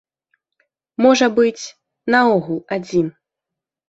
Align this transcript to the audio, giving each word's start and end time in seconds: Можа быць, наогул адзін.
Можа 1.05 1.27
быць, 1.39 1.63
наогул 2.15 2.57
адзін. 2.79 3.13